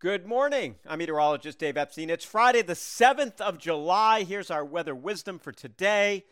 Good 0.00 0.26
morning. 0.26 0.76
I'm 0.86 1.00
meteorologist 1.00 1.58
Dave 1.58 1.76
Epstein. 1.76 2.08
It's 2.08 2.24
Friday, 2.24 2.62
the 2.62 2.74
7th 2.74 3.40
of 3.40 3.58
July. 3.58 4.22
Here's 4.22 4.48
our 4.48 4.64
weather 4.64 4.94
wisdom 4.94 5.40
for 5.40 5.50
today. 5.50 6.24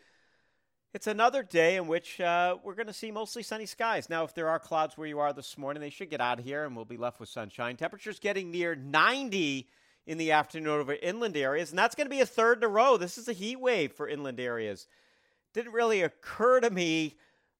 It's 0.93 1.05
another 1.05 1.43
day 1.43 1.75
in 1.75 1.85
which 1.87 2.21
uh, 2.21 2.55
we're 2.63 2.75
going 2.75 2.87
to 2.87 2.93
see 2.93 3.11
mostly 3.11 3.43
sunny 3.43 3.65
skies. 3.65 4.09
Now, 4.09 4.23
if 4.23 4.33
there 4.33 4.47
are 4.47 4.57
clouds 4.57 4.97
where 4.97 5.05
you 5.09 5.19
are 5.19 5.33
this 5.33 5.57
morning, 5.57 5.81
they 5.81 5.89
should 5.89 6.09
get 6.09 6.21
out 6.21 6.39
of 6.39 6.45
here 6.45 6.63
and 6.63 6.77
we'll 6.77 6.85
be 6.85 6.95
left 6.95 7.19
with 7.19 7.27
sunshine. 7.27 7.75
Temperatures 7.75 8.19
getting 8.19 8.51
near 8.51 8.73
90 8.73 9.67
in 10.05 10.17
the 10.17 10.31
afternoon 10.31 10.69
over 10.69 10.93
inland 10.93 11.35
areas, 11.35 11.69
and 11.69 11.77
that's 11.77 11.93
going 11.93 12.05
to 12.05 12.15
be 12.15 12.21
a 12.21 12.25
third 12.25 12.59
in 12.59 12.63
a 12.63 12.69
row. 12.69 12.95
This 12.95 13.17
is 13.17 13.27
a 13.27 13.33
heat 13.33 13.59
wave 13.59 13.91
for 13.91 14.07
inland 14.07 14.39
areas. 14.39 14.87
Didn't 15.51 15.73
really 15.73 16.03
occur 16.03 16.61
to 16.61 16.69
me, 16.69 17.17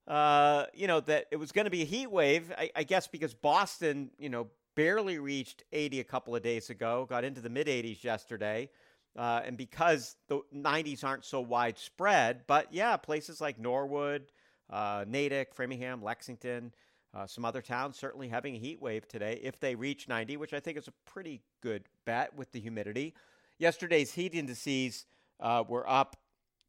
uh, 0.08 0.68
you 0.74 0.88
know, 0.88 1.02
that 1.02 1.26
it 1.32 1.36
was 1.36 1.52
going 1.52 1.66
to 1.66 1.72
be 1.72 1.82
a 1.82 1.86
heat 1.86 2.08
wave. 2.08 2.50
I, 2.58 2.72
I 2.78 2.84
guess 2.84 3.08
because 3.08 3.34
Boston, 3.34 4.12
you 4.18 4.30
know, 4.30 4.48
barely 4.78 5.18
reached 5.18 5.64
80 5.74 6.00
a 6.00 6.04
couple 6.04 6.36
of 6.36 6.44
days 6.44 6.70
ago, 6.70 7.08
got 7.10 7.24
into 7.26 7.42
the 7.42 7.50
mid 7.50 7.66
80s 7.68 8.04
yesterday. 8.04 8.70
Uh, 9.18 9.42
and 9.44 9.58
because 9.58 10.16
the 10.28 10.40
90s 10.56 11.04
aren't 11.04 11.26
so 11.26 11.42
widespread, 11.42 12.44
but 12.46 12.72
yeah, 12.72 12.96
places 12.96 13.42
like 13.42 13.58
Norwood, 13.58 14.32
uh, 14.70 15.04
Natick, 15.08 15.56
Framingham, 15.56 16.04
Lexington, 16.04 16.72
uh, 17.16 17.26
some 17.26 17.44
other 17.44 17.64
towns 17.64 17.98
certainly 17.98 18.28
having 18.28 18.56
a 18.56 18.60
heat 18.60 18.80
wave 18.80 19.08
today 19.08 19.40
if 19.42 19.60
they 19.60 19.74
reach 19.74 20.08
90, 20.08 20.38
which 20.38 20.54
I 20.54 20.60
think 20.60 20.78
is 20.78 20.88
a 20.88 20.94
pretty 21.08 21.42
good 21.64 21.86
bet 22.06 22.36
with 22.36 22.52
the 22.52 22.60
humidity. 22.60 23.16
Yesterday's 23.58 24.14
heat 24.14 24.36
indices 24.36 25.08
uh, 25.40 25.64
were 25.68 25.90
up 25.90 26.18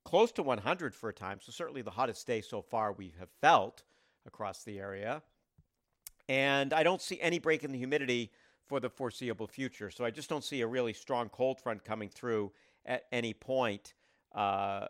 close 0.07 0.33
to 0.33 0.43
100 0.43 0.95
for 0.95 1.11
a 1.11 1.13
time, 1.13 1.41
so 1.43 1.53
certainly 1.53 1.83
the 1.83 1.91
hottest 1.91 2.27
day 2.27 2.41
so 2.41 2.63
far 2.63 2.93
we 2.93 3.13
have 3.19 3.29
felt 3.43 3.83
across 4.25 4.65
the 4.65 4.79
area. 4.79 5.23
And 6.29 6.73
I 6.73 6.83
don't 6.83 7.01
see 7.01 7.21
any 7.21 7.39
break 7.39 7.65
in 7.65 7.73
the 7.73 7.79
humidity 7.79 8.31
for 8.67 8.81
the 8.81 8.91
foreseeable 8.91 9.47
future. 9.47 9.91
So 9.91 10.05
I 10.05 10.11
just 10.11 10.29
don't 10.29 10.45
see 10.45 10.61
a 10.61 10.67
really 10.67 10.93
strong 10.93 11.29
cold 11.31 11.61
front 11.61 11.85
coming 11.85 12.11
through 12.11 12.53
at 12.85 13.05
any 13.11 13.33
point. 13.33 13.95
Uh, 14.35 14.89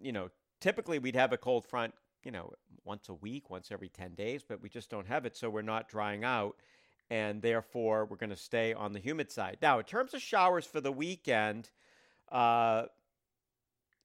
you 0.00 0.12
know, 0.12 0.30
typically 0.60 0.98
we'd 0.98 1.16
have 1.16 1.32
a 1.32 1.36
cold 1.36 1.66
front, 1.66 1.92
you 2.24 2.30
know, 2.30 2.52
once 2.84 3.08
a 3.08 3.14
week, 3.14 3.50
once 3.50 3.70
every 3.72 3.88
10 3.88 4.14
days, 4.14 4.42
but 4.46 4.62
we 4.62 4.68
just 4.68 4.90
don't 4.90 5.06
have 5.06 5.26
it. 5.26 5.36
So 5.36 5.50
we're 5.50 5.62
not 5.62 5.88
drying 5.88 6.24
out. 6.24 6.56
And 7.10 7.42
therefore, 7.42 8.06
we're 8.06 8.16
going 8.16 8.30
to 8.30 8.36
stay 8.36 8.72
on 8.72 8.92
the 8.92 9.00
humid 9.00 9.30
side. 9.30 9.58
Now, 9.60 9.78
in 9.78 9.84
terms 9.84 10.14
of 10.14 10.22
showers 10.22 10.64
for 10.64 10.80
the 10.80 10.92
weekend, 10.92 11.68
uh, 12.30 12.84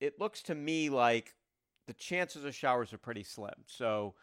it 0.02 0.20
looks 0.20 0.42
to 0.44 0.56
me 0.56 0.90
like 0.90 1.36
the 1.86 1.94
chances 1.94 2.44
of 2.44 2.54
showers 2.54 2.92
are 2.92 2.98
pretty 2.98 3.24
slim. 3.24 3.54
So, 3.66 4.16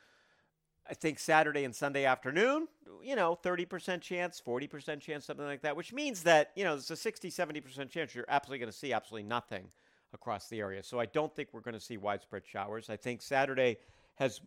I 0.88 0.94
think 0.94 1.18
Saturday 1.18 1.64
and 1.64 1.74
Sunday 1.74 2.04
afternoon, 2.04 2.68
you 3.02 3.16
know, 3.16 3.38
30% 3.42 4.00
chance, 4.00 4.42
40% 4.46 5.00
chance, 5.00 5.24
something 5.24 5.46
like 5.46 5.62
that, 5.62 5.76
which 5.76 5.92
means 5.92 6.22
that, 6.24 6.50
you 6.56 6.64
know, 6.64 6.72
there's 6.72 6.90
a 6.90 6.96
60, 6.96 7.30
70% 7.30 7.90
chance 7.90 8.14
you're 8.14 8.24
absolutely 8.28 8.58
going 8.58 8.72
to 8.72 8.76
see 8.76 8.92
absolutely 8.92 9.28
nothing 9.28 9.68
across 10.12 10.48
the 10.48 10.60
area. 10.60 10.82
So 10.82 11.00
I 11.00 11.06
don't 11.06 11.34
think 11.34 11.48
we're 11.52 11.60
going 11.60 11.74
to 11.74 11.80
see 11.80 11.96
widespread 11.96 12.42
showers. 12.46 12.90
I 12.90 12.96
think 12.96 13.22
Saturday 13.22 13.78
has 14.16 14.40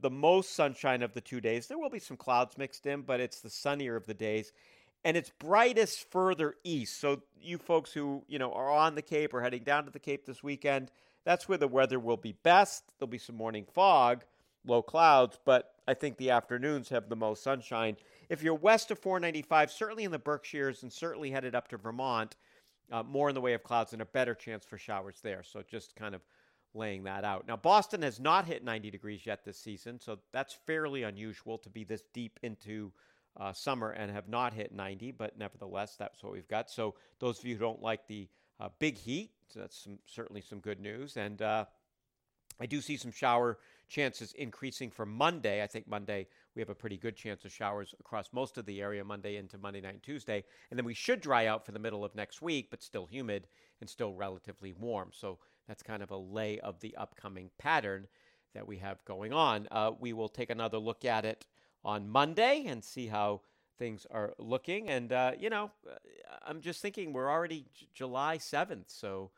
the 0.00 0.10
most 0.10 0.54
sunshine 0.54 1.02
of 1.02 1.12
the 1.12 1.20
two 1.20 1.40
days. 1.40 1.68
There 1.68 1.78
will 1.78 1.90
be 1.90 2.00
some 2.00 2.16
clouds 2.16 2.58
mixed 2.58 2.86
in, 2.86 3.02
but 3.02 3.20
it's 3.20 3.40
the 3.40 3.50
sunnier 3.50 3.94
of 3.94 4.06
the 4.06 4.14
days. 4.14 4.52
And 5.04 5.16
it's 5.16 5.30
brightest 5.38 6.10
further 6.10 6.56
east. 6.64 7.00
So 7.00 7.22
you 7.40 7.58
folks 7.58 7.92
who, 7.92 8.24
you 8.28 8.38
know, 8.38 8.52
are 8.52 8.70
on 8.70 8.94
the 8.94 9.02
Cape 9.02 9.32
or 9.32 9.42
heading 9.42 9.62
down 9.62 9.84
to 9.84 9.90
the 9.90 9.98
Cape 9.98 10.26
this 10.26 10.42
weekend, 10.42 10.90
that's 11.24 11.48
where 11.48 11.58
the 11.58 11.68
weather 11.68 12.00
will 12.00 12.16
be 12.16 12.32
best. 12.42 12.84
There'll 12.98 13.10
be 13.10 13.18
some 13.18 13.36
morning 13.36 13.66
fog 13.72 14.24
low 14.66 14.82
clouds, 14.82 15.38
but 15.44 15.74
I 15.86 15.94
think 15.94 16.16
the 16.16 16.30
afternoons 16.30 16.88
have 16.90 17.08
the 17.08 17.16
most 17.16 17.42
sunshine. 17.42 17.96
If 18.28 18.42
you're 18.42 18.54
west 18.54 18.90
of 18.90 18.98
495, 18.98 19.70
certainly 19.70 20.04
in 20.04 20.10
the 20.10 20.18
Berkshires 20.18 20.82
and 20.82 20.92
certainly 20.92 21.30
headed 21.30 21.54
up 21.54 21.68
to 21.68 21.76
Vermont, 21.76 22.36
uh, 22.90 23.02
more 23.02 23.28
in 23.28 23.34
the 23.34 23.40
way 23.40 23.54
of 23.54 23.62
clouds 23.62 23.92
and 23.92 24.02
a 24.02 24.06
better 24.06 24.34
chance 24.34 24.64
for 24.64 24.78
showers 24.78 25.18
there. 25.22 25.42
So 25.42 25.62
just 25.62 25.96
kind 25.96 26.14
of 26.14 26.22
laying 26.74 27.04
that 27.04 27.24
out. 27.24 27.46
Now, 27.46 27.56
Boston 27.56 28.02
has 28.02 28.20
not 28.20 28.46
hit 28.46 28.64
90 28.64 28.90
degrees 28.90 29.26
yet 29.26 29.44
this 29.44 29.58
season, 29.58 29.98
so 30.00 30.18
that's 30.32 30.56
fairly 30.66 31.02
unusual 31.02 31.58
to 31.58 31.68
be 31.68 31.84
this 31.84 32.04
deep 32.14 32.38
into 32.42 32.92
uh, 33.36 33.52
summer 33.52 33.90
and 33.90 34.10
have 34.10 34.28
not 34.28 34.52
hit 34.52 34.72
90, 34.72 35.12
but 35.12 35.38
nevertheless, 35.38 35.96
that's 35.98 36.22
what 36.22 36.32
we've 36.32 36.48
got. 36.48 36.70
So 36.70 36.94
those 37.18 37.38
of 37.38 37.44
you 37.44 37.56
who 37.56 37.60
don't 37.60 37.82
like 37.82 38.06
the 38.06 38.28
uh, 38.60 38.68
big 38.78 38.96
heat, 38.96 39.30
that's 39.54 39.84
some, 39.84 39.98
certainly 40.06 40.40
some 40.40 40.60
good 40.60 40.80
news. 40.80 41.16
And 41.16 41.40
uh, 41.42 41.64
I 42.60 42.66
do 42.66 42.80
see 42.80 42.96
some 42.96 43.12
shower 43.12 43.58
chances 43.88 44.32
increasing 44.32 44.90
for 44.90 45.06
Monday. 45.06 45.62
I 45.62 45.66
think 45.66 45.88
Monday 45.88 46.26
we 46.54 46.62
have 46.62 46.70
a 46.70 46.74
pretty 46.74 46.96
good 46.96 47.16
chance 47.16 47.44
of 47.44 47.52
showers 47.52 47.94
across 48.00 48.30
most 48.32 48.58
of 48.58 48.66
the 48.66 48.80
area 48.80 49.04
Monday 49.04 49.36
into 49.36 49.58
Monday 49.58 49.80
night 49.80 49.94
and 49.94 50.02
Tuesday. 50.02 50.44
And 50.70 50.78
then 50.78 50.84
we 50.84 50.94
should 50.94 51.20
dry 51.20 51.46
out 51.46 51.64
for 51.64 51.72
the 51.72 51.78
middle 51.78 52.04
of 52.04 52.14
next 52.14 52.42
week, 52.42 52.68
but 52.70 52.82
still 52.82 53.06
humid 53.06 53.46
and 53.80 53.88
still 53.88 54.14
relatively 54.14 54.72
warm. 54.72 55.10
So 55.12 55.38
that's 55.68 55.82
kind 55.82 56.02
of 56.02 56.10
a 56.10 56.16
lay 56.16 56.58
of 56.60 56.80
the 56.80 56.96
upcoming 56.96 57.50
pattern 57.58 58.08
that 58.54 58.66
we 58.66 58.78
have 58.78 59.04
going 59.04 59.32
on. 59.32 59.68
Uh, 59.70 59.92
we 59.98 60.12
will 60.12 60.28
take 60.28 60.50
another 60.50 60.78
look 60.78 61.04
at 61.04 61.24
it 61.24 61.46
on 61.84 62.08
Monday 62.08 62.64
and 62.66 62.84
see 62.84 63.06
how 63.06 63.40
things 63.78 64.06
are 64.10 64.34
looking. 64.38 64.88
And, 64.90 65.12
uh, 65.12 65.32
you 65.38 65.50
know, 65.50 65.70
uh, 65.88 65.94
I'm 66.46 66.60
just 66.60 66.80
thinking 66.82 67.12
we're 67.12 67.30
already 67.30 67.66
J- 67.74 67.88
July 67.94 68.38
7th. 68.38 68.84
So 68.88 69.30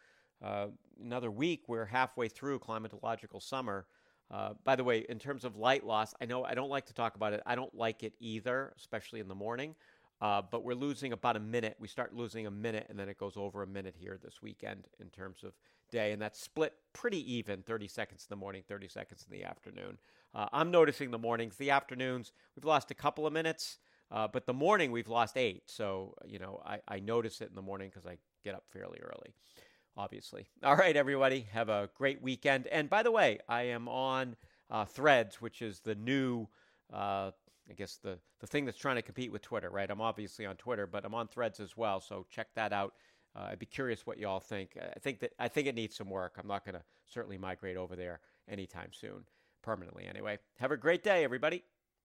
uh, 0.43 0.66
another 1.03 1.31
week, 1.31 1.62
we're 1.69 1.87
halfway 1.87 2.28
through 2.28 2.59
climatological 2.59 3.43
summer. 3.43 3.87
Uh, 4.30 4.54
by 4.64 4.76
the 4.76 4.84
way, 4.84 5.04
in 5.08 5.18
terms 5.18 5.44
of 5.44 5.56
light 5.56 5.84
loss, 5.84 6.14
I 6.20 6.24
know 6.24 6.44
I 6.44 6.54
don't 6.54 6.70
like 6.70 6.86
to 6.86 6.94
talk 6.94 7.14
about 7.14 7.32
it. 7.32 7.42
I 7.46 7.54
don't 7.54 7.74
like 7.74 8.02
it 8.02 8.14
either, 8.20 8.72
especially 8.76 9.20
in 9.20 9.28
the 9.28 9.34
morning. 9.34 9.74
Uh, 10.20 10.40
but 10.50 10.64
we're 10.64 10.74
losing 10.74 11.12
about 11.12 11.36
a 11.36 11.40
minute. 11.40 11.76
We 11.78 11.88
start 11.88 12.14
losing 12.14 12.46
a 12.46 12.50
minute, 12.50 12.86
and 12.88 12.98
then 12.98 13.08
it 13.08 13.18
goes 13.18 13.36
over 13.36 13.62
a 13.62 13.66
minute 13.66 13.94
here 13.98 14.18
this 14.22 14.40
weekend 14.40 14.86
in 15.00 15.08
terms 15.10 15.42
of 15.42 15.52
day, 15.90 16.12
and 16.12 16.22
that's 16.22 16.40
split 16.40 16.72
pretty 16.92 17.34
even 17.34 17.62
30 17.62 17.88
seconds 17.88 18.26
in 18.28 18.34
the 18.34 18.40
morning, 18.40 18.62
30 18.66 18.88
seconds 18.88 19.26
in 19.28 19.36
the 19.36 19.44
afternoon. 19.44 19.98
Uh, 20.34 20.46
I'm 20.52 20.70
noticing 20.70 21.10
the 21.10 21.18
mornings. 21.18 21.56
The 21.56 21.70
afternoons, 21.70 22.32
we've 22.56 22.64
lost 22.64 22.91
a 22.91 22.94
couple 22.94 23.26
of 23.26 23.32
minutes, 23.32 23.78
uh, 24.10 24.28
but 24.28 24.46
the 24.46 24.54
morning, 24.54 24.92
we've 24.92 25.08
lost 25.08 25.36
eight. 25.36 25.64
So, 25.66 26.14
you 26.24 26.38
know, 26.38 26.62
I, 26.64 26.78
I 26.88 27.00
notice 27.00 27.41
it 27.41 27.48
in 27.50 27.54
the 27.54 27.62
morning 27.62 27.91
because 27.92 28.06
I 28.06 28.16
get 28.44 28.54
up 28.54 28.64
fairly 28.72 29.00
early 29.02 29.34
obviously. 29.97 30.47
All 30.62 30.77
right, 30.77 30.97
everybody, 30.97 31.47
have 31.53 31.69
a 31.69 31.88
great 31.94 32.22
weekend. 32.22 32.66
And 32.69 32.88
by 32.91 33.03
the 33.03 33.10
way, 33.10 33.38
I 33.49 33.62
am 33.65 33.88
on 33.88 34.37
uh, 34.71 34.84
Threads, 34.84 35.41
which 35.41 35.62
is 35.62 35.81
the 35.81 35.94
new, 35.94 36.47
uh, 36.93 37.31
I 37.69 37.72
guess 37.77 37.99
the 38.03 38.19
the 38.41 38.47
thing 38.47 38.65
that's 38.66 38.78
trying 38.78 38.97
to 38.97 39.03
compete 39.03 39.33
with 39.33 39.43
Twitter, 39.43 39.71
right? 39.71 39.91
I'm 39.91 40.00
obviously 40.00 40.44
on 40.44 40.56
Twitter, 40.56 40.87
but 40.87 41.04
I'm 41.04 41.15
on 41.15 41.28
Threads 41.28 41.60
as 41.60 41.77
well. 41.77 42.00
So 42.00 42.27
check 42.31 42.49
that 42.56 42.72
out. 42.72 42.94
Uh, 43.34 43.49
I'd 43.50 43.59
be 43.59 43.66
curious 43.66 44.06
what 44.06 44.19
y'all 44.19 44.41
think. 44.41 44.77
I 44.78 44.99
think 44.99 45.21
that 45.21 45.33
I 45.38 45.49
think 45.49 45.66
it 45.66 45.75
needs 45.75 45.97
some 45.97 46.10
work. 46.10 46.37
I'm 46.38 46.47
not 46.47 46.65
going 46.65 46.75
to 46.75 46.83
certainly 47.06 47.38
migrate 47.38 47.77
over 47.77 47.97
there 47.97 48.21
anytime 48.49 48.91
soon, 48.93 49.25
permanently 49.62 50.06
anyway. 50.06 50.38
Have 50.59 50.72
a 50.72 50.77
great 50.77 51.03
day, 51.03 51.25
everybody. 51.25 51.65